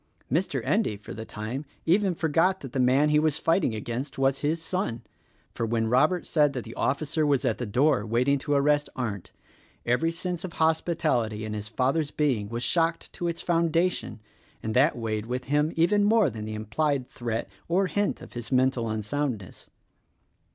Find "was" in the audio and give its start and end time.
3.19-3.37, 4.17-4.39, 7.23-7.45, 12.49-12.63